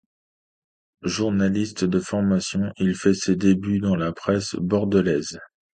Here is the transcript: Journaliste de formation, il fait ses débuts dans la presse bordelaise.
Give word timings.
Journaliste 1.03 1.83
de 1.85 1.99
formation, 1.99 2.73
il 2.79 2.95
fait 2.95 3.13
ses 3.13 3.35
débuts 3.35 3.77
dans 3.79 3.95
la 3.95 4.11
presse 4.11 4.55
bordelaise. 4.55 5.37